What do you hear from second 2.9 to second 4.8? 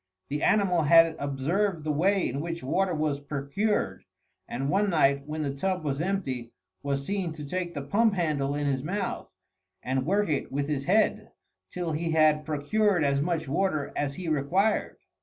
was procured, and